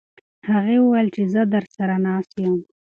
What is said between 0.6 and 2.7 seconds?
وویل چې زه درسره ناسته یم.